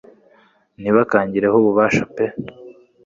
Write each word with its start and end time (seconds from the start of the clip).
ntibakangireho 0.81 1.55
ububasha 1.59 2.03
pee 2.13 2.33